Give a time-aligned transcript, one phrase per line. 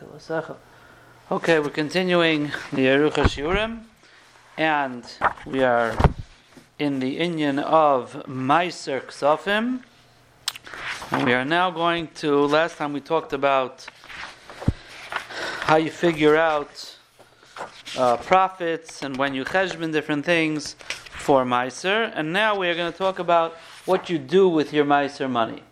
[0.00, 0.56] Tilasecha.
[1.30, 3.82] Okay, we're continuing the Yerucha Shiurim,
[4.56, 5.04] and
[5.44, 5.94] we are
[6.78, 9.82] in the Inyan of Meiser Ksafim.
[11.24, 13.86] We are now going to, last time we talked about
[15.60, 16.96] how you figure out
[17.98, 20.74] uh, profits and when you cheshbon different things
[21.10, 22.10] for Meiser.
[22.14, 25.62] And now we are going to talk about what you do with your Meiser money.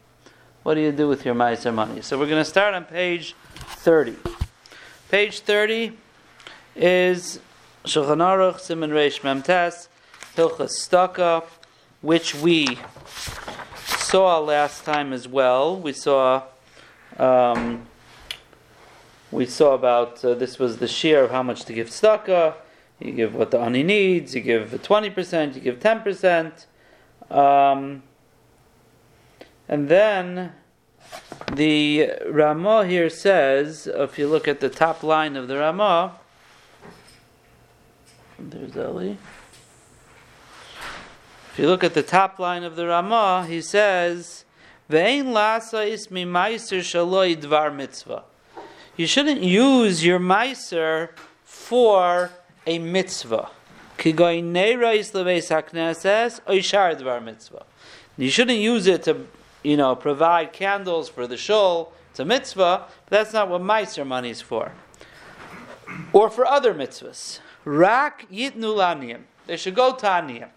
[0.63, 2.03] What do you do with your Meiser money?
[2.03, 4.15] So we're going to start on page 30.
[5.11, 5.97] Page 30
[6.77, 7.41] is
[7.85, 9.89] Shulchan Aruch Simon Reish Memtes
[10.37, 11.45] Hilchas Staka,
[12.03, 12.79] which we
[13.87, 15.81] saw last time as well.
[15.81, 16.43] We saw
[17.17, 17.87] um,
[19.31, 22.55] we saw about uh, this was the share of how much to give staka.
[22.99, 24.35] You give what the ani needs.
[24.35, 25.55] You give twenty percent.
[25.55, 26.67] You give ten percent.
[27.31, 28.03] Um,
[29.71, 30.53] and then
[31.53, 36.17] the Ramah here says, if you look at the top line of the Ramah,
[38.37, 39.15] there's Eli.
[41.53, 44.45] If you look at the top line of the Ramah, he says,
[44.91, 48.25] "Ve'ein lasa ismi meiser shaloi dvar mitzvah."
[48.97, 51.11] You shouldn't use your meiser
[51.45, 52.31] for
[52.67, 53.51] a mitzvah.
[53.99, 54.13] You
[58.31, 59.27] shouldn't use it to
[59.63, 64.07] you know, provide candles for the shul, it's a mitzvah, but that's not what Meiser
[64.07, 64.73] money is for.
[66.13, 67.41] Or for other mitzvahs.
[67.65, 69.23] Rak yitnu laniyim.
[69.47, 70.49] They should go to aniyim.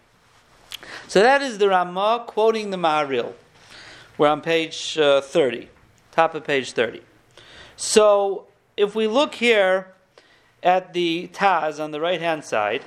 [1.07, 3.33] So that is the Ramah quoting the Maharil.
[4.17, 5.69] We're on page uh, 30,
[6.11, 7.01] top of page 30.
[7.75, 9.93] So if we look here
[10.61, 12.83] at the Taz on the right hand side,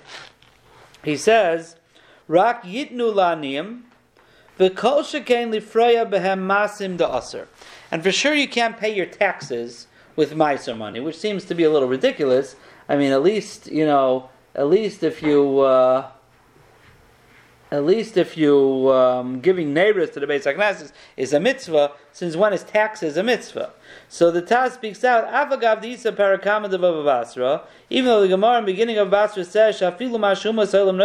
[1.05, 1.77] he says,
[2.29, 3.83] Rak yitnu laniyim
[4.59, 4.77] and
[8.03, 11.71] for sure you can't pay your taxes with Meiser money, which seems to be a
[11.71, 12.57] little ridiculous.
[12.89, 16.09] I mean, at least, you know, at least if you, uh,
[17.71, 22.35] at least if you um, giving neighbors to the Beis Hakneses is a mitzvah, since
[22.35, 23.73] one is taxes a mitzvah?
[24.09, 25.25] So the Taz speaks out,
[27.91, 30.97] even though the Gemara in the beginning of Basra says, Shafilu Mashuma Salam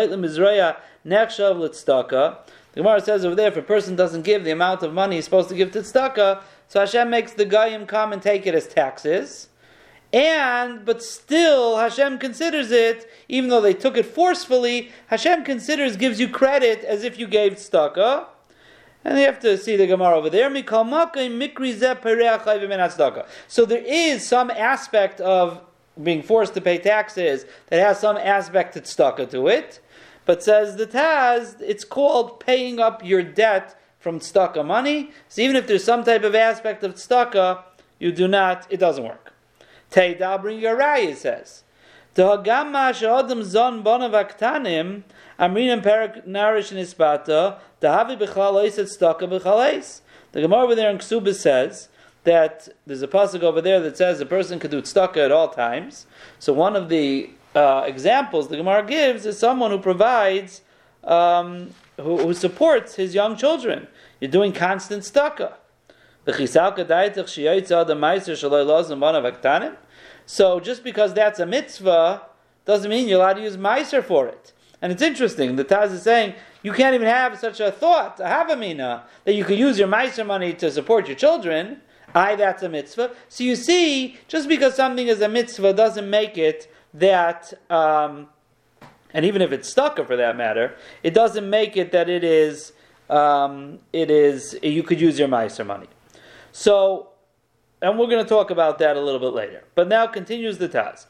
[1.57, 2.37] Litzdaka,
[2.73, 5.25] the Gemara says over there, if a person doesn't give the amount of money he's
[5.25, 8.67] supposed to give to tzedakah, so Hashem makes the Goyim come and take it as
[8.67, 9.49] taxes.
[10.13, 16.19] And, but still, Hashem considers it, even though they took it forcefully, Hashem considers, gives
[16.19, 18.25] you credit as if you gave tzedakah.
[19.03, 20.49] And you have to see the Gemara over there.
[23.47, 25.61] So there is some aspect of
[26.01, 29.79] being forced to pay taxes that has some aspect of tzedakah to it.
[30.25, 35.11] But says the Taz, it's called paying up your debt from tzedakah money.
[35.29, 37.63] So even if there's some type of aspect of tzedakah,
[37.99, 39.33] you do not, it doesn't work.
[39.91, 41.63] Teida bring your raya says.
[42.15, 45.03] Dahagama she'odem zon bonav aktanim,
[45.39, 50.01] amrinim perak narish nispata, dahavi b'chlal oiset tzedakah b'chaleis.
[50.31, 51.89] The Gemara over there in Ksubas says
[52.23, 55.49] that there's a pasuk over there that says a person could do tzedakah at all
[55.49, 56.05] times.
[56.39, 60.61] So one of the uh, examples the Gemara gives is someone who provides,
[61.03, 63.87] um, who, who, supports his young children.
[64.19, 65.53] You're doing constant staka.
[70.25, 72.21] So just because that's a mitzvah
[72.65, 74.53] doesn't mean you're allowed to use meiser for it.
[74.81, 75.55] And it's interesting.
[75.55, 79.03] The Taz is saying you can't even have such a thought, to have a havamina,
[79.25, 81.81] that you could use your meiser money to support your children.
[82.13, 83.11] I, that's a mitzvah.
[83.29, 88.27] So you see, just because something is a mitzvah doesn't make it that, um,
[89.13, 92.73] and even if it's stuck for that matter, it doesn't make it that it is,
[93.09, 95.87] um, it is, you could use your Meiser money.
[96.51, 97.09] So,
[97.81, 99.63] and we're going to talk about that a little bit later.
[99.73, 101.07] But now continues the Taz.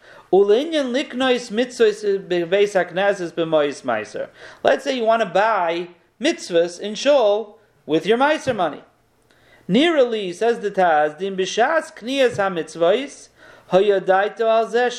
[4.64, 5.90] Let's say you want to buy
[6.22, 8.84] mitzvahs in shul with your Meiser money.
[9.68, 13.30] Nearly, says the Taz, din b'shas kniyas ha-mitzvahs,
[13.72, 14.90] hayadaito al zeh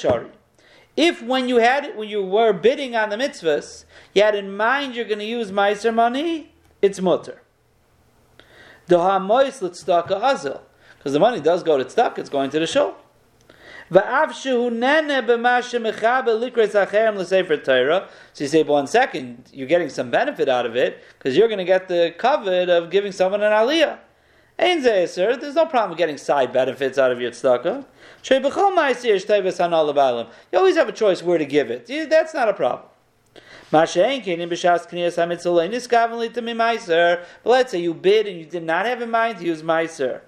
[0.96, 3.84] if when you had it, when you were bidding on the mitzvahs,
[4.14, 7.42] you had in mind you're going to use meiser money, it's mutter.
[8.86, 10.42] Because
[11.12, 12.96] the money does go to tzedakah, it's going to the show.
[13.90, 14.00] So
[18.38, 21.64] you say, one second, you're getting some benefit out of it because you're going to
[21.64, 23.98] get the covet of giving someone an aliyah.
[24.56, 27.84] There's no problem getting side benefits out of your tzedakah.
[30.52, 31.86] You always have a choice where to give it.
[32.08, 32.88] That's not a problem.
[33.72, 33.94] But let's
[37.70, 40.20] say you bid and you did not have in mind to use Meiser.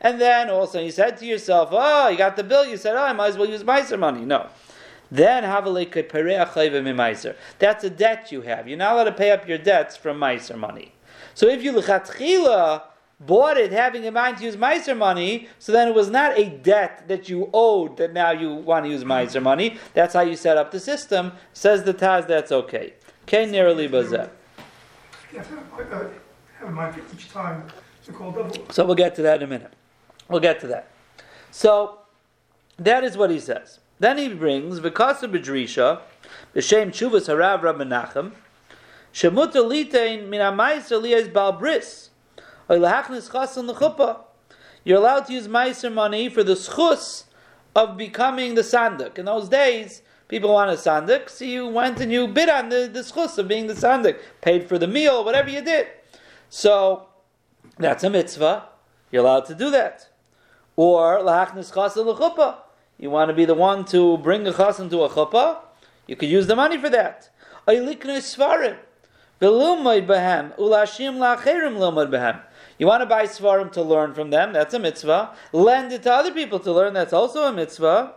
[0.00, 3.02] And then also you said to yourself, oh, you got the bill, you said, oh,
[3.02, 4.24] I might as well use Meiser money.
[4.24, 4.48] No.
[5.10, 5.44] Then
[7.58, 8.66] That's a debt you have.
[8.66, 10.94] You're not allowed to pay up your debts from Meiser money.
[11.40, 12.82] So if you lechatchila
[13.18, 16.50] bought it having in mind to use Meiser money, so then it was not a
[16.50, 19.78] debt that you owed that now you want to use Meiser money.
[19.94, 21.32] That's how you set up the system.
[21.54, 22.92] Says the Taz, that's okay.
[23.22, 23.46] Okay,
[28.12, 28.66] call double.
[28.68, 29.72] So we'll get to that in a minute.
[30.28, 30.90] We'll get to that.
[31.50, 32.00] So
[32.76, 33.80] that is what he says.
[33.98, 36.00] Then he brings Vikasa B'drisha,
[36.54, 37.78] B'Shem Chuvas Harav Rab
[39.12, 42.10] Menachem, Shemuta Litein Min HaMaiser Liyaz Bal Bris.
[44.84, 47.24] You're allowed to use Meiser money for the schus
[47.74, 49.18] of becoming the sandik.
[49.18, 52.88] In those days, people wanted a sandik, so you went and you bid on the,
[52.92, 55.88] the schus of being the sandik, paid for the meal, whatever you did.
[56.48, 57.08] So
[57.78, 58.68] that's a mitzvah.
[59.10, 60.08] You're allowed to do that.
[60.76, 62.58] Or lahachnis chasa l'chuppah.
[62.98, 65.58] You want to be the one to bring a chas into a chuppah.
[66.06, 67.30] You could use the money for that.
[67.66, 68.78] Ayliknes svarim.
[69.42, 69.82] You want
[73.00, 75.34] to buy Svarim to learn from them, that's a mitzvah.
[75.52, 78.14] Lend it to other people to learn, that's also a mitzvah.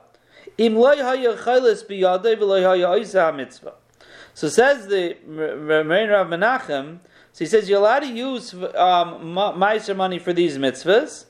[4.35, 6.99] So says the Marin Rav Menachem,
[7.31, 11.25] so he says you're allowed to use um, Meiser money for these mitzvahs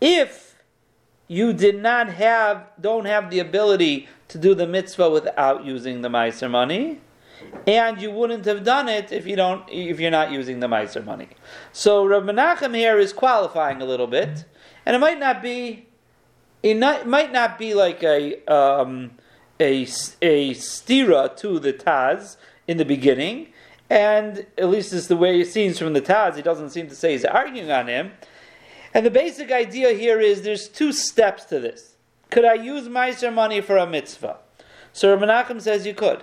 [0.00, 0.56] if
[1.28, 6.08] you did not have, don't have the ability to do the mitzvah without using the
[6.08, 7.00] Meiser money
[7.66, 11.04] and you wouldn't have done it if you don't if you're not using the Meiser
[11.04, 11.28] money.
[11.72, 14.44] So Rav Menachem here is qualifying a little bit,
[14.84, 15.86] and it might not be
[16.62, 19.12] it not, might not be like a um,
[19.60, 19.82] a
[20.22, 22.36] a stira to the Taz
[22.66, 23.48] in the beginning,
[23.90, 26.36] and at least it's the way it seems from the Taz.
[26.36, 28.12] He doesn't seem to say he's arguing on him.
[28.94, 31.96] And the basic idea here is there's two steps to this.
[32.30, 34.38] Could I use Meiser money for a mitzvah?
[34.92, 36.22] So Rav Menachem says you could.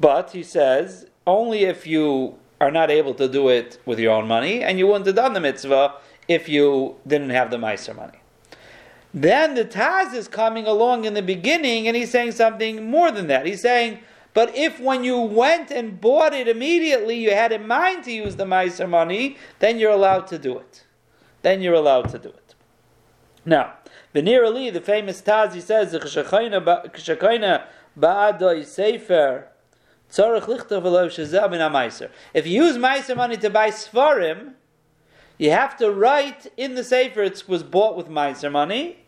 [0.00, 4.26] But he says only if you are not able to do it with your own
[4.26, 5.94] money, and you wouldn't have done the mitzvah
[6.26, 8.18] if you didn't have the Meiser money.
[9.14, 13.28] Then the Taz is coming along in the beginning, and he's saying something more than
[13.28, 13.46] that.
[13.46, 14.00] He's saying,
[14.34, 18.36] but if when you went and bought it immediately, you had in mind to use
[18.36, 20.84] the Meiser money, then you're allowed to do it.
[21.42, 22.54] Then you're allowed to do it.
[23.44, 23.74] Now,
[24.14, 25.92] Benir Ali, the famous Taz, he says,
[28.64, 29.48] Sefer,
[30.10, 30.26] if
[32.46, 34.54] you use Meiser money to buy Svarim,
[35.36, 39.04] you have to write in the Sefer it was bought with Meiser money.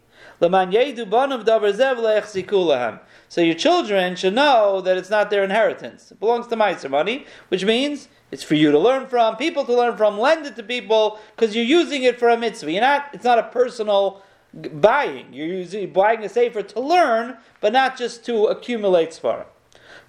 [3.28, 6.12] So your children should know that it's not their inheritance.
[6.12, 9.74] It belongs to Meiser money, which means it's for you to learn from, people to
[9.74, 12.70] learn from, lend it to people, because you're using it for a mitzvah.
[12.72, 14.22] You're not, it's not a personal
[14.52, 15.32] buying.
[15.32, 19.46] You're using, buying a Sefer to learn, but not just to accumulate Svarim.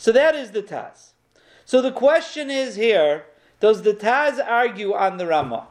[0.01, 1.12] So that is the Taz.
[1.63, 3.25] So the question is here,
[3.59, 5.68] does the Taz argue on the Ramah?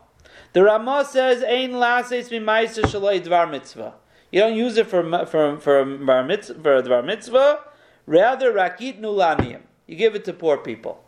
[0.52, 3.94] The Ramah says, Ein lases mimaisa shaloi dvar mitzvah.
[4.30, 7.58] You don't use it for, for, for, bar mitzvah, for dvar mitzvah,
[8.06, 9.62] rather rakit nulaniim.
[9.88, 11.02] You give it to poor people.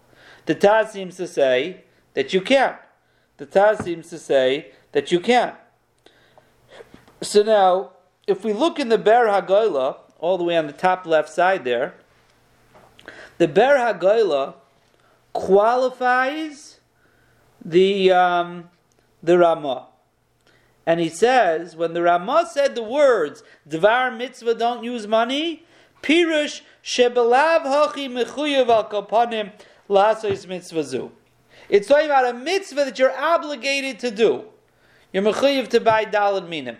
[0.47, 1.85] The Taz seems to say
[2.15, 2.79] that you can't.
[3.37, 5.55] The Taz seems to say that you can't.
[7.21, 7.93] So now,
[8.27, 11.63] if we look in the Ber Hagola, all the way on the top left side
[11.63, 11.95] there,
[13.39, 14.55] the Ber Hagoila
[15.33, 16.81] qualifies
[17.65, 18.71] the um,
[19.23, 19.89] the Ramah.
[20.85, 25.65] And he says, when the Ramah said the words, Dvar mitzvah, don't use money,
[26.03, 29.53] Pirush shebelav hachi mechuyev al kapanim
[29.89, 31.13] lasois mitzvah zu.
[31.69, 34.45] It's talking about a mitzvah that you're obligated to do.
[35.13, 36.79] You're mechuyev to buy dalad minim.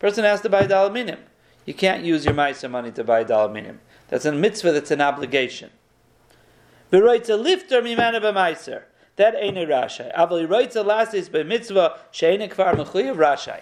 [0.00, 1.20] Person has to buy dalad minim.
[1.64, 3.80] You can't use your ma'isa money to buy dalad minim.
[4.08, 5.70] That's a mitzvah that's an obligation.
[6.92, 8.82] V'roitza lifter mimana b'maiser.
[9.16, 10.14] That ain't a rashai.
[10.16, 13.60] Aval roitza lasis b'mitzvah she'ena kvar mechuyev rashai.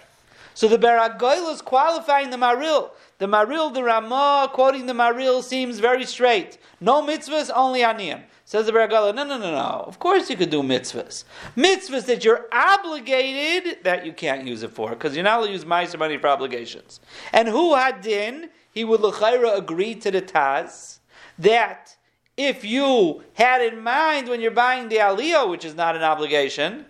[0.57, 2.89] So the Beragoil is qualifying the Maril.
[3.19, 6.57] The Maril, the Ramah, quoting the Maril, seems very straight.
[6.81, 8.23] No mitzvahs, only aniyim.
[8.43, 9.83] Says the Beragoil, no, no, no, no.
[9.85, 11.25] Of course you could do mitzvahs.
[11.55, 15.53] Mitzvahs that you're obligated, that you can't use it for, because you're not allowed to
[15.53, 17.01] use meiser money for obligations.
[17.33, 18.49] And who had din?
[18.77, 20.99] He would l'chayra agree to the Taz
[21.39, 21.97] that
[22.37, 26.85] if you had in mind when you're buying the aliyah, which is not an obligation,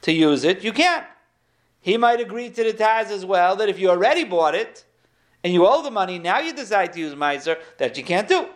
[0.00, 1.04] to use it, you can't.
[1.82, 4.86] He might agree to the Taz as well that if you already bought it
[5.44, 8.46] and you owe the money, now you decide to use Meiser, that you can't do.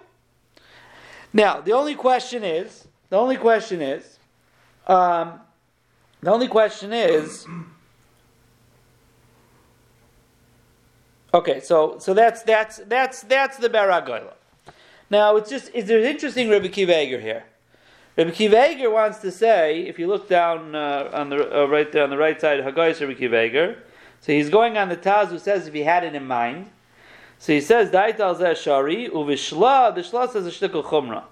[1.30, 4.18] Now, the only question is, the only question is,
[4.86, 5.40] um,
[6.22, 7.46] the only question is,
[11.34, 14.34] okay, so so that's that's that's that's the Baragoyla.
[15.10, 17.44] Now it's just it's an interesting Rebbe Kiva Eger here.
[18.16, 21.90] Rebbe Kiva Eger wants to say, if you look down uh, on the uh, right
[21.92, 23.78] there on the right side, Haggais Rebbe Kiva Eger,
[24.20, 26.70] so he's going on the Taz who says if he had it in mind.
[27.38, 31.24] So he says, Daital Shari, Uvishla, the Shla says a shtickle chumrah.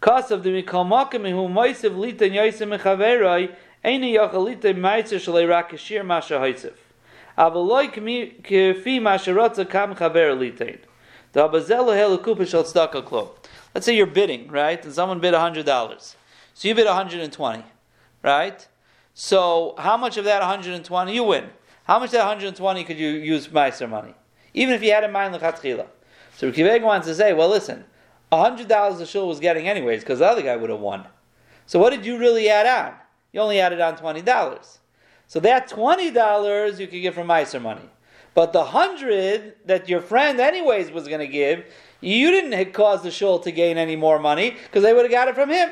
[0.00, 3.52] Kasav de mikol makim hu moisev lita yoisem mechaveroi,
[3.84, 6.74] eini yochel lita meitzer shalei rak ashir masha hoisef.
[7.40, 7.94] Let's
[13.86, 14.84] say you're bidding, right?
[14.84, 16.14] And someone bid $100.
[16.52, 17.64] So you bid 120,
[18.22, 18.68] right?
[19.14, 21.48] So how much of that 120 you win?
[21.84, 24.12] How much of that 120 could you use Meiser money?
[24.52, 25.86] Even if you had in mind Lechatchila.
[26.36, 27.86] So Rikiveg wants to say, well, listen,
[28.30, 31.06] $100 the shul was getting anyways because the other guy would have won.
[31.64, 32.96] So what did you really add on?
[33.32, 34.79] You only added on $20.
[35.30, 37.88] So that $20 you could get from Meiser money.
[38.34, 41.66] But the 100 that your friend anyways was going to give,
[42.00, 45.28] you didn't cause the shul to gain any more money because they would have got
[45.28, 45.70] it from him.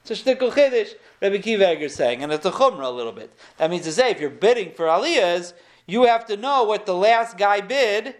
[0.00, 3.32] It's a shtickle chiddush, Rabbi Kiva saying, and it's a chumrah a little bit.
[3.58, 5.52] That means to say, if you're bidding for aliyahs,
[5.86, 8.16] you have to know what the last guy bid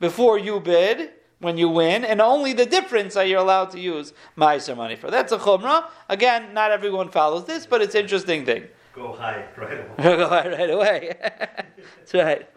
[0.00, 4.14] before you bid when you win, and only the difference are you allowed to use
[4.34, 5.10] ma'aser money for.
[5.10, 5.90] That's a chumrah.
[6.08, 8.68] Again, not everyone follows this, but it's an interesting thing.
[8.96, 10.16] Go high right away.
[10.16, 11.14] Go high right away.
[11.20, 12.48] That's right.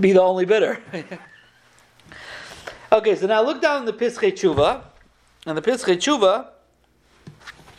[0.00, 0.80] Be the only bidder.
[2.92, 4.82] okay, so now look down the Pischei Tshuva,
[5.46, 6.48] and the Pischei Tshuva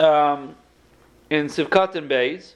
[0.02, 0.56] um,
[1.30, 2.54] in Sivkat and Beis,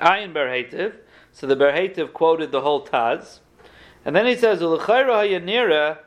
[0.00, 0.94] Ayin Berhetiv.
[1.32, 3.38] So the Berhetiv quoted the whole Taz.
[4.04, 5.98] And then he says, "Ulechayra hayanira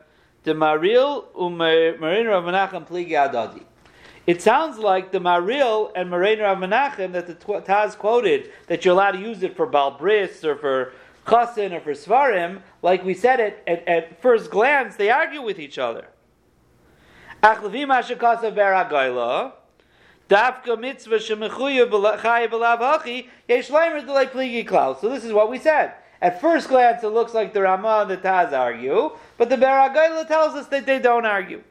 [0.42, 2.44] de maril u'marin Rav
[2.86, 3.64] pligi adadi."
[4.26, 8.94] It sounds like the maril and marin Rav Menachem that the Taz quoted that you're
[8.94, 10.92] allowed to use it for balbris or for
[11.26, 12.62] chasin or for svarim.
[12.80, 16.08] Like we said it at, at first glance, they argue with each other.
[17.42, 17.74] So this
[25.24, 25.92] is what we said.
[26.22, 30.26] At first glance, it looks like the Ramah and the Taz argue, but the Beragayla
[30.26, 31.62] tells us that they don't argue.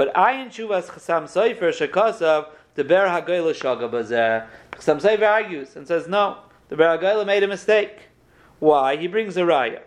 [0.00, 4.46] But Ayin Shuvas Chasam Soifer Shekasav, the Ber Hagayla Shagabazeh.
[4.72, 6.38] Chasam Soifer argues and says, no,
[6.70, 8.08] the Beragayla made a mistake.
[8.60, 8.96] Why?
[8.96, 9.82] He brings a raya.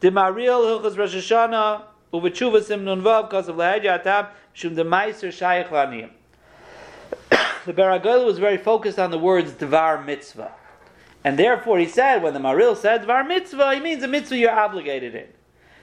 [0.00, 5.28] The Maril Hilchas Rosh Hashanah, Uvachuva Simnun Vav, because of Lahedya Atam, Shum the Meiser
[5.28, 6.10] Shayach Laniyim.
[7.64, 10.52] The Beragayla was very focused on the words Dvar Mitzvah.
[11.24, 14.50] And therefore, he said, when the Maril said Var mitzvah, he means a mitzvah you're
[14.50, 15.28] obligated in.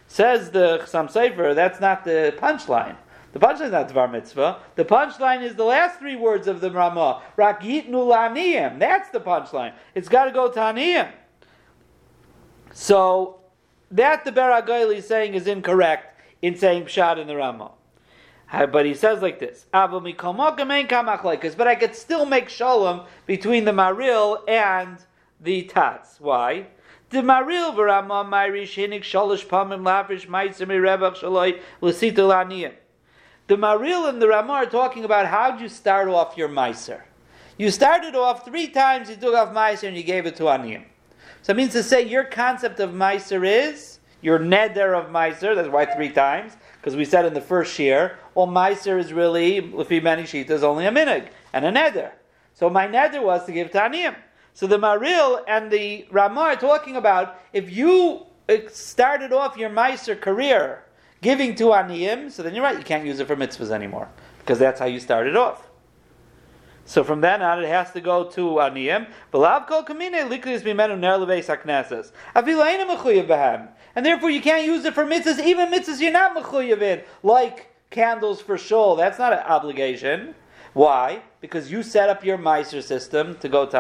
[0.06, 2.98] Says the Chassam Sofer, that's not the punchline.
[3.34, 4.60] The punchline is not Dvar mitzvah.
[4.76, 7.22] The punchline is the last three words of the Ramah.
[7.38, 8.80] Rakit nulaniyim.
[8.80, 9.74] That's the punchline.
[9.96, 11.12] It's got to go to aniyim.
[12.74, 13.40] So,
[13.90, 17.72] that the Beragayli is saying is incorrect in saying Pshad in the Ramah.
[18.52, 24.98] But he says like this: But I could still make shalom between the Maril and
[25.40, 26.20] the Taz.
[26.20, 26.68] Why?
[27.12, 32.74] The Maril v'Rama Mayrish Hinik Shalosh Pamim Lavish Maitzim Rebach Shaloi L'Sita Laniyim.
[33.48, 37.02] The Maril and the Rama are talking about how you start off your Meiser.
[37.58, 40.84] You started off three times, you took off Meiser and you gave it to Aniyim.
[41.42, 45.68] So it means to say your concept of Meiser is your neder of Meiser, that's
[45.68, 50.02] why three times, because we said in the first year, well, Meiser is really, Lefi
[50.02, 52.12] Shita, is only a minig and a neder.
[52.54, 54.16] So my neder was to give to Aniyim.
[54.54, 59.70] So the Maril and the Ramah are talking about if you uh, started off your
[59.70, 60.84] Meiser career
[61.22, 64.10] giving to Aniyim, so then you're right, you can't use it for mitzvahs anymore
[64.40, 65.70] because that's how you started off.
[66.86, 69.08] So from then on, it has to go to Aniyim.
[73.94, 77.74] And therefore, you can't use it for mitzvahs, even mitzvahs you're not mechuyev in, like
[77.92, 78.96] candles for shul.
[78.96, 80.34] That's not an obligation.
[80.74, 81.22] Why?
[81.40, 83.78] Because you set up your Meiser system to go to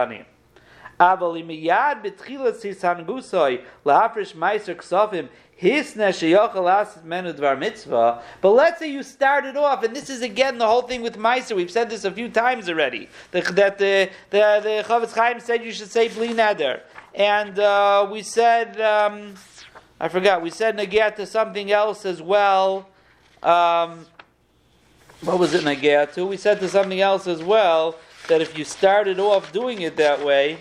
[8.41, 11.55] But let's say you started off, and this is again the whole thing with Meiser.
[11.55, 13.09] We've said this a few times already.
[13.29, 16.81] The, that the the the Chofetz Chaim said you should say Bli Neder,
[17.13, 19.35] and uh, we said um,
[19.99, 20.41] I forgot.
[20.41, 22.89] We said Nagia to something else as well.
[23.43, 24.07] Um,
[25.21, 26.25] what was it Nagia to?
[26.25, 27.97] We said to something else as well
[28.29, 30.57] that if you started off doing it that way.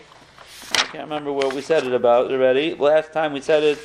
[0.73, 2.75] I can't remember what we said it about already.
[2.75, 3.79] Last time we said it,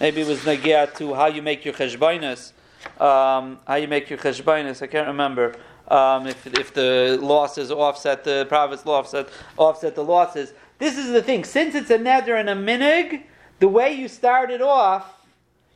[0.00, 2.52] maybe it was nagia to how you make your cheshbainas.
[3.00, 4.82] um, how you make your cheshbainis.
[4.82, 5.54] I can't remember.
[5.88, 10.52] Um, if, if the losses offset the profits, offset offset the losses.
[10.78, 11.44] This is the thing.
[11.44, 13.22] Since it's a neder and a minig,
[13.60, 15.26] the way you started off,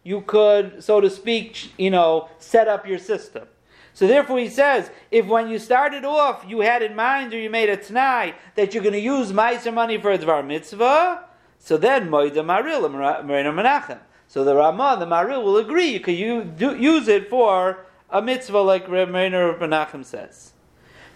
[0.03, 3.47] you could, so to speak, you know, set up your system.
[3.93, 7.51] So therefore, he says, if when you started off, you had in mind or you
[7.51, 11.25] made a tnai that you're going to use meiser money for a dvar mitzvah,
[11.59, 12.89] so then moida maril
[13.25, 13.99] merino menachem.
[14.31, 18.89] So the Ramah, the Maril, will agree you could use it for a mitzvah like
[18.89, 20.53] Merino Menachem says.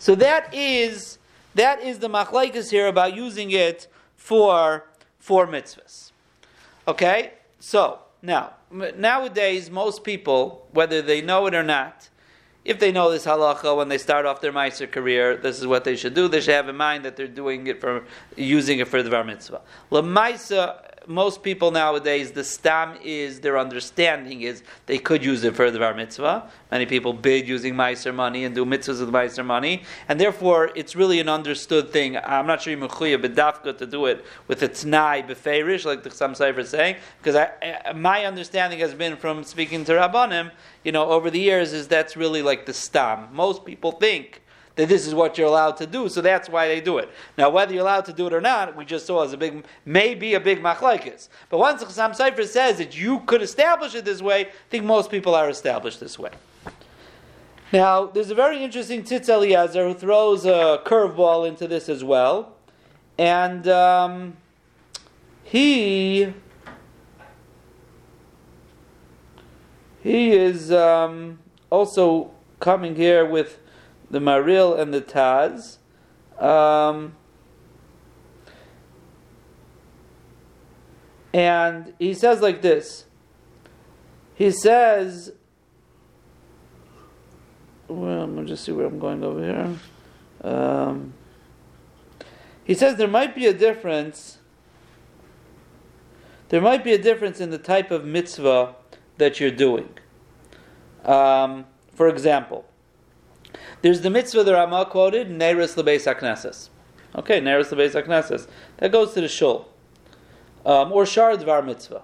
[0.00, 1.18] So that is
[1.54, 4.87] that is the machlaikas here about using it for
[5.21, 6.11] for mitzvahs.
[6.88, 12.09] Okay, so now nowadays most people, whether they know it or not,
[12.64, 15.85] if they know this halacha when they start off their meiser career, this is what
[15.85, 16.26] they should do.
[16.26, 18.02] They should have in mind that they're doing it for
[18.35, 19.61] using it for the bar mitzvah.
[19.92, 25.70] Lamaisa most people nowadays, the stam is their understanding is they could use it for
[25.70, 26.50] the bar mitzvah.
[26.70, 30.94] Many people bid using meiser money and do mitzvahs with meiser money, and therefore it's
[30.94, 32.16] really an understood thing.
[32.16, 36.11] I'm not sure you mechuya bedafka to do it with a tnai beferish, like the
[36.11, 40.50] Chassam Sofer is saying, because I, my understanding has been from speaking to rabbanim,
[40.84, 43.28] you know, over the years, is that's really like the stam.
[43.32, 44.42] Most people think
[44.76, 47.09] that this is what you're allowed to do, so that's why they do it.
[47.38, 49.64] Now, whether you're allowed to do it or not, we just saw as a big,
[49.85, 51.28] maybe a big machlaikis.
[51.49, 54.85] But once the Chassam Sofer says that you could establish it this way, I think
[54.85, 56.31] most people are established this way.
[57.73, 62.54] Now, there's a very interesting Tzitz Eliezer who throws a curveball into this as well.
[63.19, 64.37] And um,
[65.45, 66.33] he
[70.02, 71.38] he is um,
[71.71, 73.59] also coming here with
[74.14, 75.78] the Maril and the Taz.
[76.40, 77.16] Um,
[81.33, 83.06] and he says like this.
[84.37, 85.33] He says,
[87.88, 90.49] well, let me just see where I'm going over here.
[90.49, 91.14] Um,
[92.62, 94.38] he says there might be a difference.
[96.50, 98.76] There might be a difference in the type of mitzvah
[99.19, 99.89] that you're doing.
[101.04, 102.65] Um, for example,
[103.84, 106.70] there's the mitzvah the Rama quoted, Neiris Lebeis HaKnesses.
[107.14, 108.49] Okay, Neiris Lebeis HaKnesses.
[108.78, 109.68] That goes to the shul.
[110.64, 112.00] Um, or Shar Dvar mitzvah.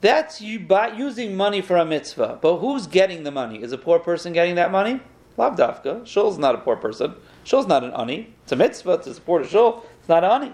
[0.00, 2.38] That's you buy, using money for a mitzvah.
[2.40, 3.62] But who's getting the money?
[3.62, 5.02] Is a poor person getting that money?
[5.36, 6.06] Lavdafka.
[6.06, 7.12] Shul's not a poor person.
[7.42, 8.34] Shul's not an ani.
[8.44, 9.84] It's a mitzvah to support a shul.
[10.00, 10.52] It's not an ani.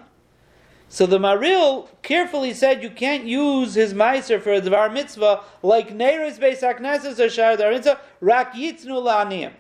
[0.88, 5.90] So the Maril carefully said you can't use his meiser for a dvar mitzvah like
[5.90, 8.00] Neiris Beis HaKnesses or Shar Dvar mitzvah.
[8.20, 9.52] Rak yitznu la'aniyim.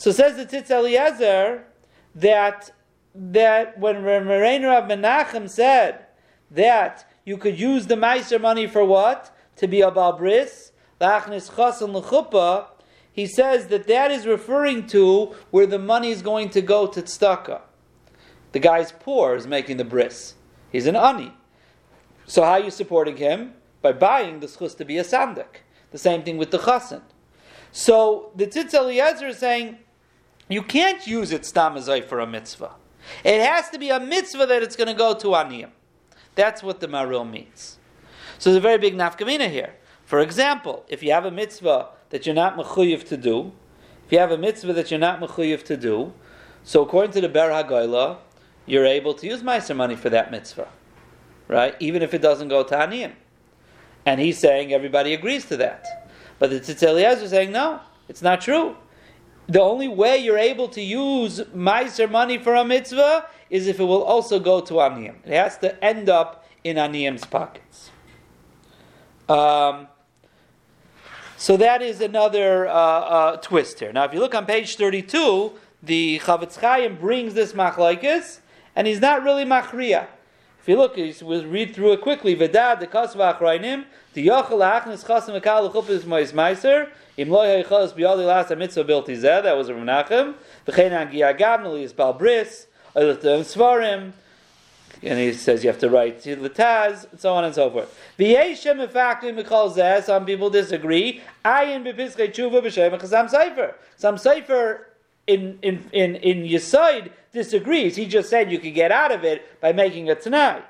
[0.00, 1.66] So says the Tzitz Eliezer
[2.14, 2.72] that
[3.14, 6.06] that when Morein Rav Menachem said
[6.50, 9.36] that you could use the Meiser money for what?
[9.56, 10.70] To be a Balbris,
[11.02, 12.68] Lachnis Chasan L'chuppah,
[13.12, 17.02] he says that that is referring to where the money is going to go to
[17.02, 17.60] tzedakah.
[18.52, 20.32] The guy's poor is making the bris.
[20.72, 21.34] He's an ani.
[22.24, 23.52] So how are you supporting him?
[23.82, 25.60] By buying the schus to be a sandik.
[25.90, 27.02] The same thing with the chasen.
[27.70, 29.76] So the Tzitz Eliezer is saying
[30.50, 32.72] you can't use it stamazai for a mitzvah.
[33.24, 35.70] It has to be a mitzvah that it's going to go to aniyim.
[36.34, 37.78] That's what the maril means.
[38.38, 39.74] So there's a very big nafkamina here.
[40.04, 43.52] For example, if you have a mitzvah that you're not mechuyev to do,
[44.04, 46.12] if you have a mitzvah that you're not mechuyev to do,
[46.64, 48.18] so according to the Ber Hagoyla,
[48.66, 50.68] you're able to use meiser money for that mitzvah,
[51.46, 51.76] right?
[51.78, 53.12] Even if it doesn't go to aniyim.
[54.04, 56.10] And he's saying everybody agrees to that.
[56.40, 58.76] But the Tzitz Eliezer is saying no, it's not true
[59.50, 63.84] the only way you're able to use meiser money for a mitzvah is if it
[63.84, 65.16] will also go to aniyim.
[65.24, 67.90] It has to end up in aniyim's pockets.
[69.28, 69.88] Um,
[71.36, 73.92] so that is another uh, uh, twist here.
[73.92, 78.38] Now, if you look on page 32, the Chafetz Chaim brings this machlaikis,
[78.76, 80.06] and he's not really machriya.
[80.60, 82.36] If you look, we'll read through it quickly.
[82.36, 87.94] Vedad the kasva achrayim, the yochel achnes chasim ekal lechupis mois meiser, im lo yichos
[87.94, 90.34] biyali last mitzvah bilti zeh, that was a Menachem,
[90.66, 94.12] v'chein agiyagav nelis bal bris, oilatem svarim,
[95.02, 97.70] and he says you have to write to the Taz, and so on and so
[97.70, 97.98] forth.
[98.18, 103.76] V'yeshem efaktim mikol zeh, some people disagree, ayin bepiskei tshuva b'shem chazam sefer.
[103.96, 104.88] Some sefer
[105.26, 107.96] in in in in Yisoid disagrees.
[107.96, 110.62] He just said you could get out of it by making a tanai.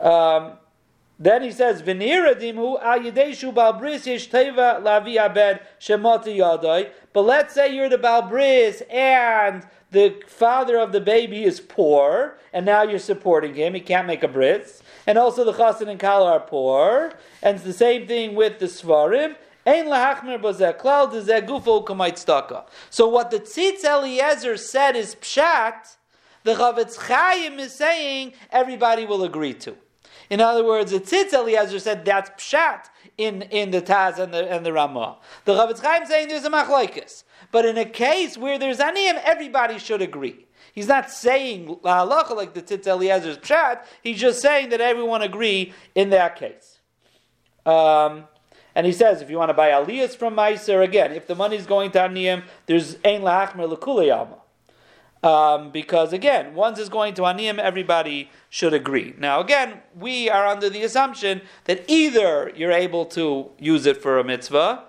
[0.00, 0.52] Um,
[1.22, 3.52] Then he says, "V'nira dimhu al yedeshu
[4.06, 10.78] yesh teva lavi abed shemati yadai." But let's say you're the balbris and the father
[10.78, 13.74] of the baby is poor, and now you're supporting him.
[13.74, 17.64] He can't make a bris, and also the chassan and kala are poor, and it's
[17.66, 19.36] the same thing with the svarim.
[22.90, 25.96] So what the Tzitz Eliezer said is pshat.
[26.42, 29.76] The Chafetz Chaim is saying everybody will agree to.
[30.30, 32.86] In other words, the Tzitz Eliezer said that's pshat
[33.18, 35.18] in, in the Taz and the, and the Ramah.
[35.44, 37.24] The Chafetz Chaim saying there's a machlokes.
[37.52, 40.46] But in a case where there's aniyim, everybody should agree.
[40.72, 43.84] He's not saying halacha like the Tzitz Eliezer's pshat.
[44.02, 46.78] He's just saying that everyone agree in that case.
[47.66, 48.24] Um,
[48.74, 51.56] and he says, if you want to buy aliyahs from Meiser, again, if the money
[51.56, 54.10] is going to Aniyim, there's ein la'achmer l'kulei
[55.22, 59.14] um, because again, once is going to Aniyim, everybody should agree.
[59.18, 64.18] Now, again, we are under the assumption that either you're able to use it for
[64.18, 64.84] a mitzvah,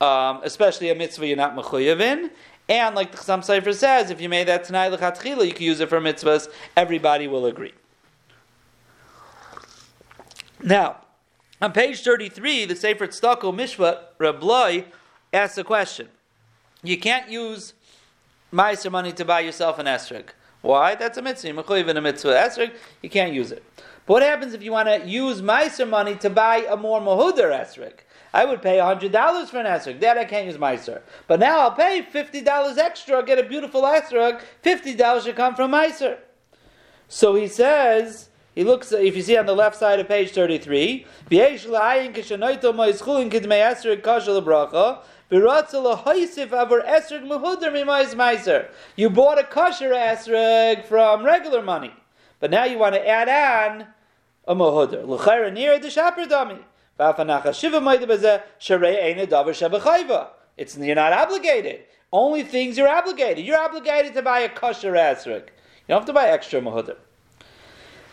[0.00, 2.30] um, especially a mitzvah you're not mechuyev in,
[2.68, 5.78] and like the Chassam Sofer says, if you made that tonight lechatchila, you can use
[5.78, 6.48] it for mitzvahs.
[6.76, 7.72] Everybody will agree.
[10.62, 10.96] Now,
[11.60, 14.84] on page 33, the Sefer Tzedakah Mishvat Rabloi
[15.32, 16.08] asks a question.
[16.82, 17.72] You can't use
[18.52, 20.28] Meiser money to buy yourself an esrog.
[20.62, 20.94] Why?
[20.94, 21.48] That's a mitzvah.
[21.48, 23.64] You're a mitzvah esrog, you can't use it.
[24.06, 27.50] But what happens if you want to use Meiser money to buy a more Mahudar
[27.50, 27.94] esrog?
[28.32, 30.00] I would pay $100 for an esrog.
[30.00, 31.00] That I can't use Meiser.
[31.26, 34.42] But now I'll pay $50 extra, get a beautiful esrog.
[34.62, 36.18] $50 should come from Meiser.
[37.08, 41.06] So he says, he looks, if you see on the left side of page 33,
[41.28, 41.38] you
[49.10, 51.92] bought a kosher esrog from regular money,
[52.40, 53.88] but now you want to add on
[54.48, 55.06] a mahudr.
[55.06, 56.22] L'chayra near the shaper.
[60.56, 61.84] It's you're not obligated.
[62.10, 63.44] Only things you're obligated.
[63.44, 65.48] You're obligated to buy a kosher esrog.
[65.48, 66.96] You don't have to buy extra mahudr.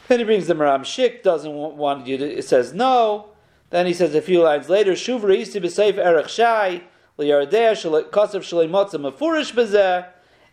[0.07, 3.29] Then he brings the Maram Shik, doesn't want you to, it says no.
[3.69, 6.83] Then he says a few lines later, Shuv Reisi B'Seif Erech Shai,
[7.17, 10.07] Liyardeh Kosev Shalei Motza Mefurish B'Zeh,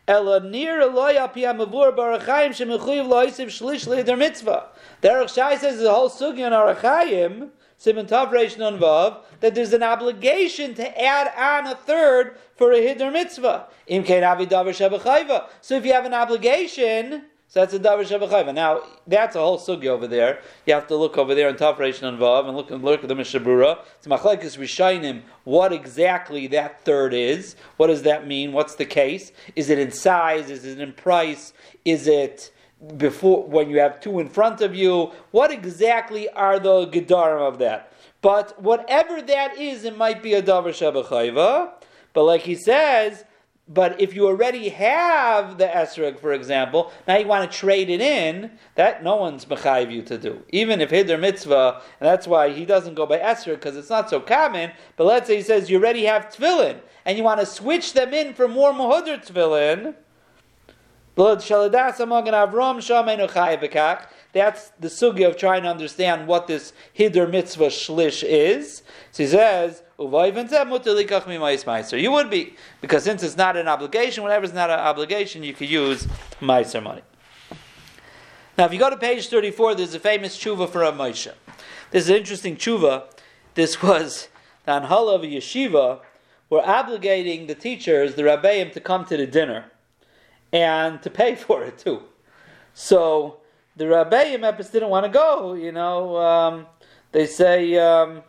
[0.09, 4.69] Ela Nir Eloi Api HaMavur Barachayim Shemechuyiv Loisiv Shlish Lider Mitzvah.
[5.01, 8.57] The Erech Shai says the whole sugi on Arachayim, Simon Tav Reish
[9.41, 13.69] that there's an obligation to add on a third for a Hidr Mitzvah.
[13.87, 15.49] Im Kein Avi Davar.
[15.63, 18.55] So if you have an obligation, so that's a davar shabachayva.
[18.55, 20.41] Now that's a whole sugi over there.
[20.67, 23.09] You have to look over there in Tafresh and Vav and look and look at
[23.09, 23.81] the Mishabura.
[23.99, 25.23] It's machlekes rishonim.
[25.43, 27.57] What exactly that third is?
[27.77, 28.53] What does that mean?
[28.53, 29.33] What's the case?
[29.57, 30.49] Is it in size?
[30.49, 31.53] Is it in price?
[31.85, 32.53] Is it
[32.97, 35.11] before when you have two in front of you?
[35.33, 37.93] What exactly are the gedarim of that?
[38.23, 41.73] But whatever that is, it might be a davar shabachayva.
[42.13, 43.25] But like he says,
[43.73, 48.01] but if you already have the esrog, for example, now you want to trade it
[48.01, 50.43] in, that no one's mechayiv you to do.
[50.49, 54.11] Even if hidr mitzvah, and that's why he doesn't go by esrog because it's not
[54.11, 54.73] so common.
[54.97, 58.13] But let's say he says you already have tefillin and you want to switch them
[58.13, 59.95] in for more muhudr tefillin.
[64.33, 68.83] That's the sugi of trying to understand what this hidr mitzvah shlish is.
[69.11, 70.07] So he says you
[72.13, 75.69] would be, because since it's not an obligation, whenever it's not an obligation, you could
[75.69, 76.07] use
[76.41, 77.03] Meiser money.
[78.57, 81.33] Now, if you go to page 34, there's a famous tshuva for a Moshe.
[81.91, 83.05] This is an interesting tshuva.
[83.55, 84.29] This was
[84.65, 86.01] the Anhala of a yeshiva
[86.49, 89.71] were obligating the teachers, the rabbeim, to come to the dinner
[90.53, 92.03] and to pay for it too.
[92.75, 93.40] So
[93.81, 95.55] the rabbeim didn't want to go.
[95.55, 96.67] You know, um,
[97.13, 97.77] they say.
[97.79, 98.23] Um,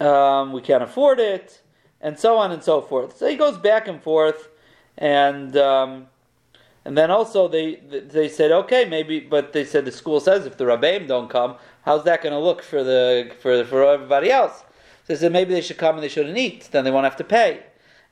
[0.00, 1.62] um, we can't afford it,
[2.00, 3.16] and so on and so forth.
[3.16, 4.48] So he goes back and forth,
[4.98, 6.06] and um,
[6.84, 10.56] and then also they they said okay maybe, but they said the school says if
[10.56, 14.60] the rabbeim don't come, how's that going to look for the for for everybody else?
[15.06, 17.16] So they said maybe they should come and they shouldn't eat, then they won't have
[17.16, 17.62] to pay.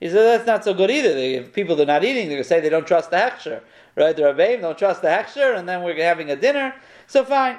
[0.01, 1.13] He said that's not so good either.
[1.13, 3.61] They, if people are not eating, they're going to say they don't trust the hechsher,
[3.95, 4.15] right?
[4.15, 6.75] The rabbeim don't trust the hechsher, and then we're having a dinner.
[7.07, 7.57] So fine.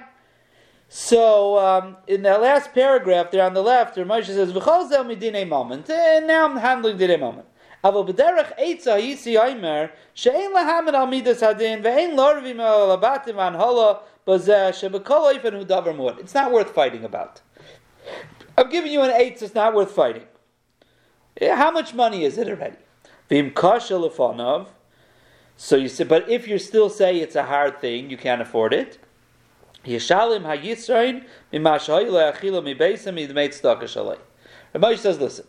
[0.88, 5.46] So um, in that last paragraph there on the left, Moshe says, "V'chol zel midinei
[5.46, 7.46] moment," and now I'm handling dinei moment.
[7.84, 13.92] אבל בדרך עצה היסי אומר שאין להמד על מידס הדין ואין לורבים על הבתים והנהלה
[14.26, 16.18] בזה שבכל אופן הוא דבר מאוד.
[16.18, 17.40] It's not worth fighting about.
[18.56, 20.26] I'm giving you an eight, it's not worth fighting.
[21.39, 22.77] Eh, how much money is it already?
[25.55, 28.73] So you say, but if you still say it's a hard thing, you can't afford
[28.73, 28.99] it.
[34.73, 35.45] Ramosha says, listen,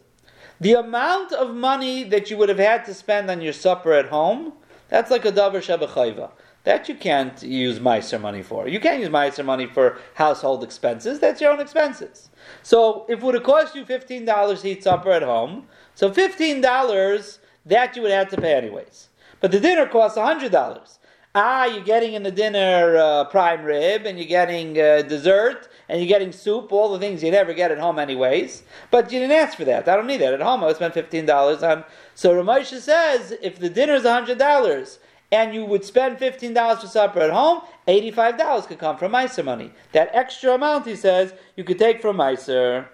[0.60, 4.06] the amount of money that you would have had to spend on your supper at
[4.06, 4.52] home,
[4.88, 6.30] that's like a davar shabachayva.
[6.64, 8.66] That you can't use Meiser money for.
[8.66, 11.20] You can't use Meiser money for household expenses.
[11.20, 12.30] That's your own expenses.
[12.62, 17.38] So if it would have cost you $15 to eat supper at home, so $15
[17.66, 19.08] that you would have to pay anyways.
[19.40, 20.98] But the dinner costs $100.
[21.36, 26.00] Ah, you're getting in the dinner uh, prime rib, and you're getting uh, dessert, and
[26.00, 28.62] you're getting soup, all the things you never get at home anyways.
[28.92, 29.88] But you didn't ask for that.
[29.88, 30.32] I don't need that.
[30.32, 31.84] At home, I would spend $15 on.
[32.14, 34.98] So Ramosha says if the dinner is $100,
[35.34, 39.72] and you would spend $15 for supper at home, $85 could come from Meiser money.
[39.92, 42.86] That extra amount, he says, you could take from Meiser.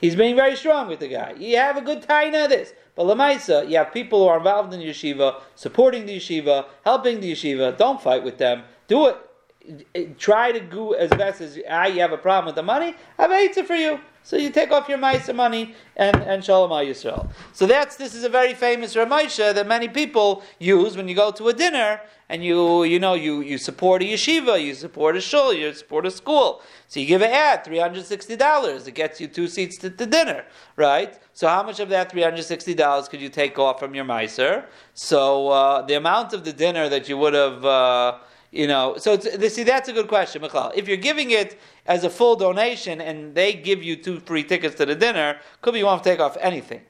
[0.00, 1.34] He's being very strong with the guy.
[1.38, 2.74] You have a good taina of this.
[2.94, 7.32] But Lamaisa, you have people who are involved in yeshiva, supporting the yeshiva, helping the
[7.32, 7.76] yeshiva.
[7.78, 8.64] Don't fight with them.
[8.88, 9.16] Do it
[10.18, 12.94] try to go as best as ah, you have a problem with the money.
[13.18, 14.00] I have answer for you.
[14.22, 17.30] So you take off your Maisa money and, and Shalom Yisrael.
[17.54, 21.30] So that's this is a very famous Ramosha that many people use when you go
[21.30, 25.20] to a dinner and you you know you, you support a yeshiva, you support a
[25.20, 26.60] shul, you support a school.
[26.88, 28.86] So you give an ad, three hundred sixty dollars.
[28.86, 30.44] It gets you two seats to the dinner,
[30.76, 31.18] right?
[31.32, 34.04] So how much of that three hundred sixty dollars could you take off from your
[34.04, 34.66] Meiser?
[34.92, 37.64] So uh, the amount of the dinner that you would have.
[37.64, 38.18] Uh,
[38.50, 40.72] you know, so see that's a good question, Michal.
[40.74, 44.74] If you're giving it as a full donation and they give you two free tickets
[44.76, 46.82] to the dinner, could be you won't take off anything.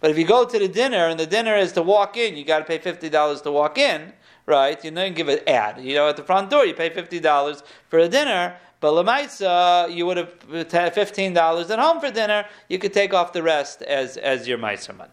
[0.00, 2.44] But if you go to the dinner and the dinner is to walk in, you
[2.44, 4.12] got to pay fifty dollars to walk in,
[4.44, 4.82] right?
[4.84, 5.80] You don't give an ad.
[5.80, 8.56] You know, at the front door, you pay fifty dollars for a dinner.
[8.80, 12.44] But lemaisa, you would have fifteen dollars at home for dinner.
[12.68, 15.12] You could take off the rest as as your meiser money.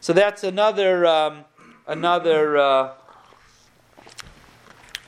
[0.00, 1.44] So that's another um,
[1.88, 2.56] another.
[2.56, 2.92] Uh,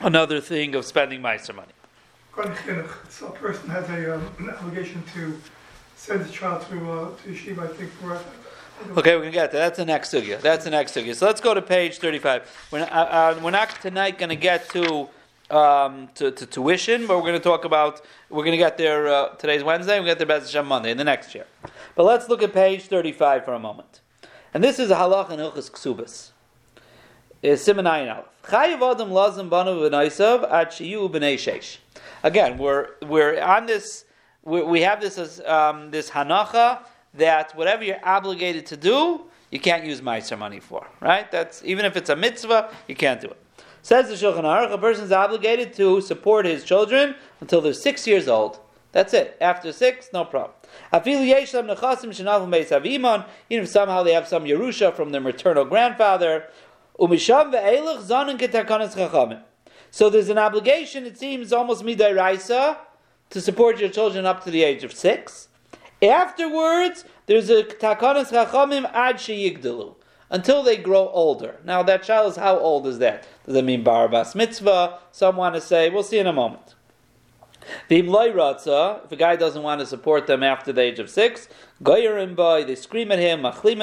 [0.03, 1.73] another thing of spending Meiser money.
[3.09, 5.39] So a person has a, um, an obligation to
[5.95, 8.19] send his child to uh, to yeshiva, I think, for.
[8.97, 9.59] Okay, we're gonna get that.
[9.59, 10.41] That's the next sugya.
[10.41, 11.13] That's the next sugya.
[11.15, 12.41] So let's go to page thirty-five.
[12.71, 15.07] We're not, uh, uh, we're not tonight going to get to,
[15.51, 18.01] um, to, to tuition, but we're going to talk about.
[18.31, 19.07] We're going to get there.
[19.07, 19.99] Uh, today's Wednesday.
[19.99, 21.45] We get there Bez Hashem Monday in the next year.
[21.95, 24.01] But let's look at page thirty-five for a moment.
[24.53, 26.31] And this is a halach and ilchus ksubas.
[27.43, 28.25] Aleph.
[32.23, 34.05] Again, we're we're on this.
[34.43, 36.79] we we have this as um, this hanacha
[37.15, 40.87] that whatever you're obligated to do, you can't use meiser money for.
[41.01, 41.29] Right?
[41.31, 43.37] That's even if it's a mitzvah, you can't do it.
[43.81, 48.07] Says the Shulchan Aruch, a person is obligated to support his children until they're six
[48.07, 48.59] years old.
[48.93, 49.35] That's it.
[49.41, 50.53] After six, no problem.
[51.05, 51.23] Even
[53.49, 56.45] if somehow they have some Yerusha from their maternal grandfather,
[59.95, 62.77] so there's an obligation, it seems, almost midairaisa,
[63.29, 65.47] to support your children up to the age of six.
[66.01, 69.95] Afterwards, there's a takanas chachamim ad sheyigdalu,
[70.29, 71.59] until they grow older.
[71.63, 73.27] Now, that child is how old is that?
[73.45, 74.99] Does it mean barbas mitzvah?
[75.11, 76.75] Some want to say, we'll see in a moment.
[77.89, 81.47] If a guy doesn't want to support them after the age of six,
[81.81, 83.81] goyerim boy, they scream at him, machlim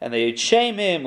[0.00, 1.04] and they shame him.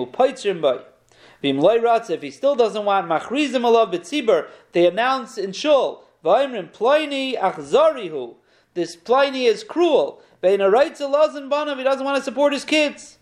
[1.42, 8.36] If he still doesn't want machrizim alav b'tzibur, they announce in shul, v'ayimrim ploini achzarihu.
[8.74, 10.22] This Pliny is cruel.
[10.42, 13.18] Bein a right to banav, he doesn't want to support his kids.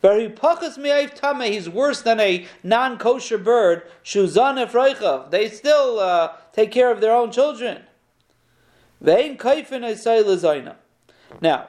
[0.00, 3.82] Very pachas me'ayv tame, he's worse than a non-kosher bird.
[4.04, 5.30] Shuzan efreichav.
[5.30, 7.82] They still uh, take care of their own children.
[9.00, 10.74] Vein kaifin
[11.40, 11.68] Now,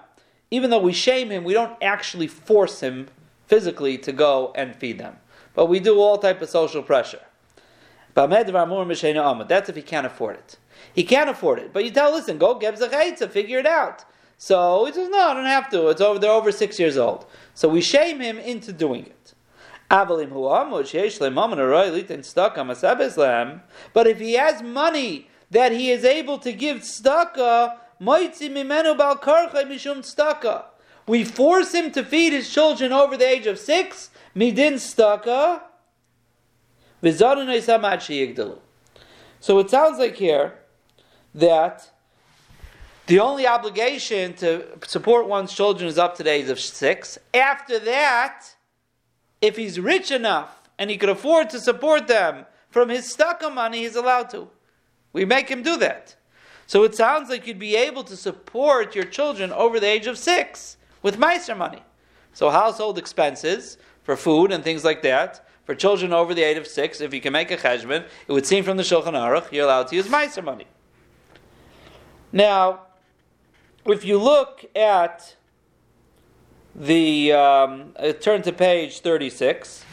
[0.50, 3.08] even though we shame him, we don't actually force him
[3.48, 5.18] physically to go and feed them
[5.58, 7.20] but we do all type of social pressure.
[8.13, 10.58] That's if he can't afford it.
[10.93, 14.06] He can't afford it, but you tell, listen, go get to figure it out.
[14.38, 15.88] So he says, no, I don't have to.
[15.88, 16.20] It's over.
[16.20, 17.26] They're over six years old.
[17.56, 19.34] So we shame him into doing it.
[19.89, 20.22] But
[24.06, 27.78] if he has money that he is able to give tzedakah,
[31.08, 35.62] we force him to feed his children over the age of six, midin staka,
[39.39, 40.54] so it sounds like here
[41.36, 41.91] that
[43.06, 47.17] the only obligation to support one's children is up to the age of six.
[47.34, 48.56] After that,
[49.41, 53.80] if he's rich enough and he could afford to support them from his staka money,
[53.80, 54.50] he's allowed to.
[55.13, 56.15] We make him do that.
[56.65, 60.17] So it sounds like you'd be able to support your children over the age of
[60.17, 61.84] six with Meiser money.
[62.34, 66.65] So household expenses for food and things like that, for children over the age of
[66.65, 69.65] six, if you can make a cheshbon, it would seem from the Shulchan Aruch, you're
[69.65, 70.65] allowed to use Meiser money.
[72.32, 72.84] Now,
[73.86, 75.36] if you look at
[76.74, 79.84] the, um, uh, turn to page 36.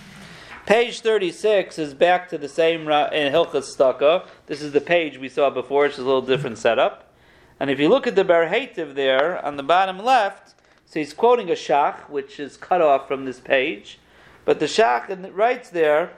[0.64, 4.28] Page 36 is back to the same in Hilchas Staka.
[4.46, 7.12] This is the page we saw before, it's a little different setup.
[7.58, 10.54] And if you look at the Berhativ there on the bottom left,
[10.86, 13.98] so he's quoting a Shach, which is cut off from this page.
[14.44, 16.12] But the Shach writes there,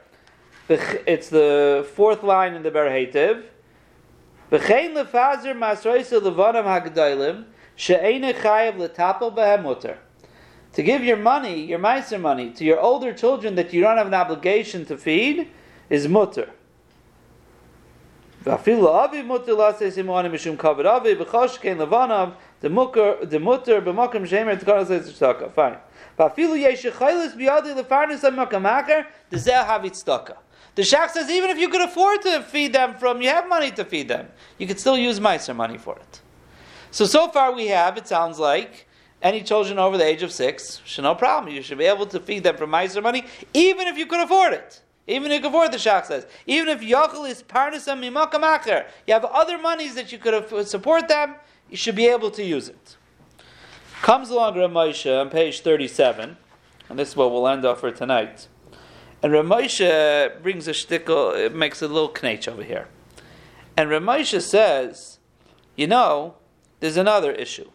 [0.69, 3.45] it's the fourth line in the Berhativ.
[4.51, 7.45] V'chein lefazer masroisa levanam hagdailim
[7.77, 9.97] she'ene chayav letapel behem
[10.73, 14.07] To give your money, your meiser money, to your older children that you don't have
[14.09, 15.49] an obligation to feed
[15.89, 16.51] is mutter.
[18.47, 18.59] Fine.
[30.77, 33.71] The Shach says even if you could afford to feed them from, you have money
[33.73, 36.21] to feed them, you could still use Meiser money for it.
[36.91, 38.87] So, so far we have, it sounds like,
[39.23, 41.55] any children over the age of six, should no problem.
[41.55, 43.25] You should be able to feed them from Meiser money,
[43.55, 44.83] even if you could afford it.
[45.07, 46.27] Even if you could afford the Shach says.
[46.47, 51.37] Even if Yachal is Parnasam Mimakamacher, you have other monies that you could support them,
[51.71, 52.97] you should be able to use it.
[54.03, 56.37] Comes along Ramosha on page 37,
[56.89, 58.47] and this is what we'll end off for tonight.
[59.23, 62.89] And Ramosha brings a shtickle, it makes a little knetch over here.
[63.77, 65.19] And Ramosha says,
[65.75, 66.37] you know,
[66.81, 67.71] there's another issue.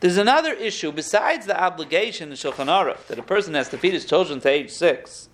[0.00, 3.94] There's another issue besides the obligation in Shulchan Aruch that a person has to feed
[3.94, 5.28] his children to age six.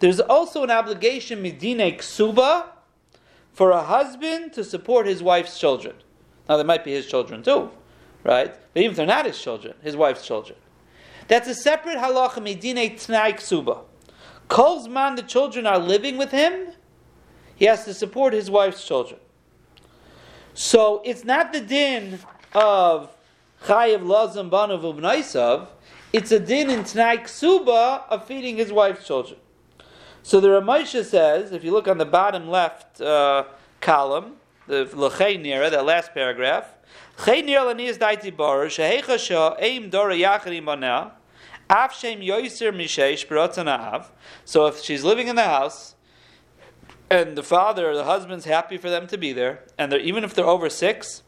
[0.00, 2.66] There's also an obligation midine ksuba
[3.52, 5.96] for a husband to support his wife's children.
[6.48, 7.70] Now, they might be his children too,
[8.24, 8.54] right?
[8.74, 10.58] But even if they're not his children, his wife's children.
[11.28, 13.80] That's a separate halacha midine tnai ksuba.
[14.48, 16.68] Kolzman, the children are living with him,
[17.54, 19.20] he has to support his wife's children.
[20.54, 22.18] So it's not the din
[22.54, 23.10] of
[23.64, 25.68] Chayiv Lazam Banav Ubnaisav,
[26.12, 29.38] it's a din in Tnai Ksuba of feeding his wife's children.
[30.22, 33.44] So the Ramosha says, if you look on the bottom left uh,
[33.80, 36.74] column, the L'chei Nira, that last paragraph,
[37.20, 37.32] So
[44.66, 45.94] if she's living in the house,
[47.10, 50.22] and the father or the husband's happy for them to be there, and they're, even
[50.22, 51.24] if they're over six,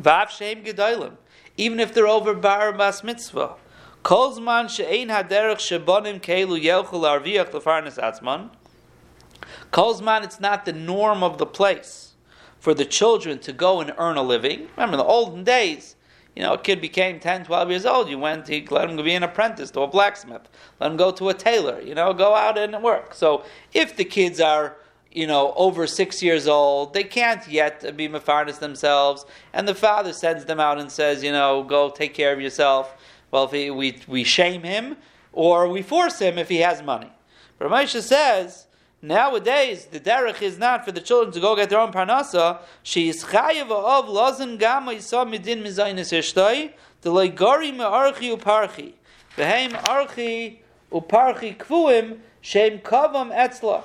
[0.00, 1.14] Vavshem Gedailim,
[1.56, 3.56] even if they're over Bar Bas Mitzvah,
[4.04, 8.50] Kolzman She'ein Haderech Shebonim Keilu Yelchul Arviach Lefarnes Atzman,
[9.72, 12.09] Kolzman, it's not the norm of the place
[12.60, 14.68] for the children to go and earn a living.
[14.76, 15.96] Remember, in the olden days,
[16.36, 19.14] you know, a kid became 10, 12 years old, you went, he let him be
[19.14, 22.56] an apprentice to a blacksmith, let him go to a tailor, you know, go out
[22.56, 23.14] and work.
[23.14, 24.76] So if the kids are,
[25.10, 30.12] you know, over six years old, they can't yet be mafarnas themselves, and the father
[30.12, 32.96] sends them out and says, you know, go take care of yourself.
[33.32, 34.96] Well, if he, we, we shame him,
[35.32, 37.10] or we force him if he has money.
[37.58, 38.66] But Ramosha says,
[39.02, 42.58] Nowadays, the derech is not for the children to go get their own parnasa.
[42.82, 48.92] She is chayav of lazan gama yisa midin mizaynis ishtoi the leigari me'archi uparchi
[49.36, 50.60] v'heim archi
[50.92, 53.82] uparchi kvuim shem kavam etzla.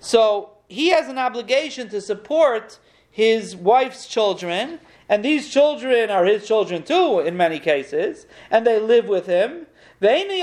[0.00, 6.46] So he has an obligation to support his wife's children, and these children are his
[6.46, 9.66] children too in many cases, and they live with him.
[10.00, 10.42] He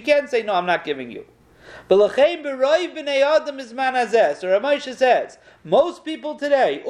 [0.00, 1.24] can't say, no, I'm not giving you.
[1.88, 2.54] So Ramosha
[4.94, 6.82] says, most people today,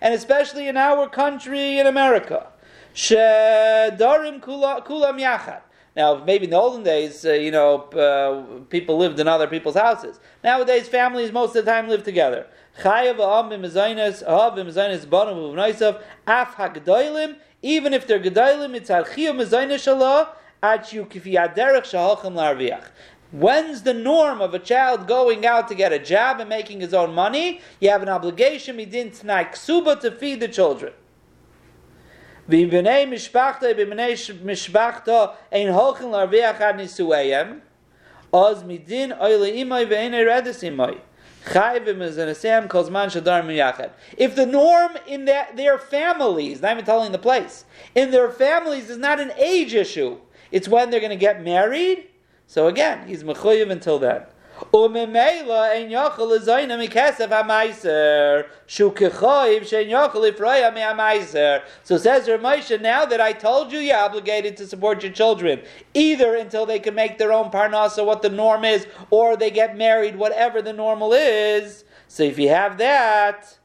[0.00, 2.46] and especially in our country in America,
[5.96, 9.76] now, maybe in the olden days, uh, you know, uh, people lived in other people's
[9.76, 10.18] houses.
[10.42, 13.20] Nowadays, families most of the time live together even
[17.94, 20.28] if they're gedolim, it's archia mezayna shalah,
[22.32, 22.88] larviach.
[23.30, 26.92] When's the norm of a child going out to get a job and making his
[26.92, 27.60] own money?
[27.80, 30.92] You have an obligation, midin tnai ksuba, to feed the children.
[32.48, 33.74] Mishpachta,
[34.42, 37.60] mishpachta, ein larviach ad nisuayem,
[38.32, 39.18] oz midin
[40.62, 41.00] imay.
[44.16, 48.88] If the norm in that, their families, not even telling the place, in their families
[48.88, 50.16] is not an age issue,
[50.50, 52.06] it's when they're going to get married.
[52.46, 54.22] So again, he's mechuyev until then.
[54.56, 61.62] Ein yochel zayna mikesef hamaiser shukechoiv shein yochel ifroya me hamaiser.
[61.82, 66.36] So says Ramosha, now that I told you you're obligated to support your children, either
[66.36, 70.16] until they can make their own parnasa, what the norm is, or they get married,
[70.16, 71.84] whatever the normal is.
[72.06, 73.58] So if you have that,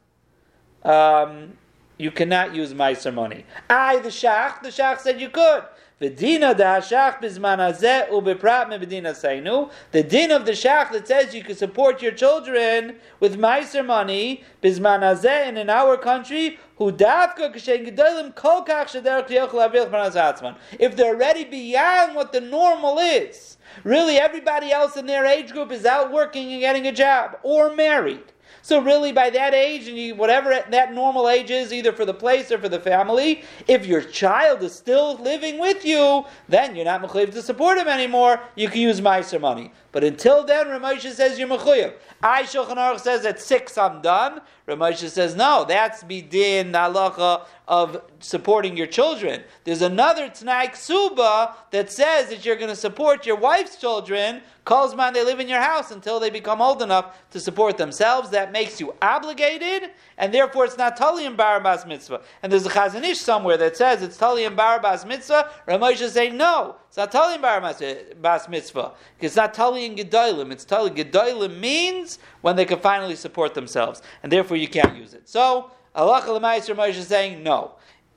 [0.84, 1.58] um,
[1.98, 3.46] you cannot use meiser money.
[3.70, 5.64] I, the shach, the shach said you could.
[6.02, 9.70] V'dina da shach bizman hazeh ubeprat mebedina seinu.
[9.92, 14.46] The din of the shach that says you can support your children with meiser money
[14.64, 19.92] bizman hazeh and in our country who davka k'shen gedolim kol kach shederach yochel avilch
[19.92, 20.56] atzman.
[20.80, 25.70] If they're already beyond what the normal is, really everybody else in their age group
[25.70, 28.24] is out working and getting a job or married.
[28.70, 32.14] So really, by that age, and you, whatever that normal age is, either for the
[32.14, 36.86] place or for the family, if your child is still living with you, then you're
[36.86, 38.40] not mechuyev to support him anymore.
[38.54, 39.72] You can use meiser money.
[39.92, 41.96] But until then, Ramosha says you're mechuyev.
[42.22, 44.42] I Shulchan Aruch says at six I'm done.
[44.68, 49.44] Ramosha says no, that's bidin halacha of supporting your children.
[49.64, 54.42] There's another Tnai Suba that says that you're going to support your wife's children.
[54.66, 58.30] Kolzman they live in your house until they become old enough to support themselves.
[58.30, 62.22] That makes you obligated, and therefore it's not tali and barabas mitzvah.
[62.44, 65.50] And there's a Chazon Ish somewhere that says it's tali and barabas mitzvah.
[65.68, 68.92] Ramosha saying no, it's not tali and barabas mitzvah.
[69.22, 70.52] It's not tali in gedolim.
[70.52, 75.14] It's tali gedolim means when they can finally support themselves, and therefore you can't use
[75.14, 75.30] it.
[75.30, 75.72] So.
[75.96, 77.72] Allah Moshe is saying no.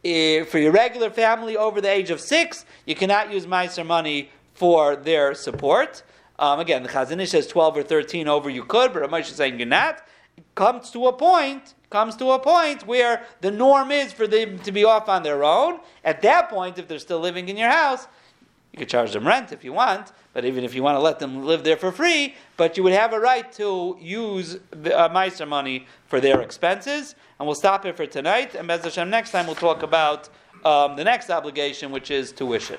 [0.05, 4.31] If, for your regular family over the age of six, you cannot use Meiser money
[4.55, 6.03] for their support.
[6.39, 9.37] Um, again, the Chazon Ish says 12 or 13 over you could, but Moshe is
[9.37, 10.03] saying you're not.
[10.37, 14.59] It comes to a point, comes to a point where the norm is for them
[14.61, 15.81] to be off on their own.
[16.05, 18.09] At that point, if they're still living in your house,
[18.73, 21.19] you could charge them rent if you want, but even if you want to let
[21.19, 25.47] them live there for free, but you would have a right to use uh, Meiser
[25.47, 27.15] money for their expenses.
[27.39, 28.55] And we'll stop here for tonight.
[28.55, 30.31] And Bez Hashem, next time we'll talk about
[30.65, 32.79] um, the next obligation, which is tuition.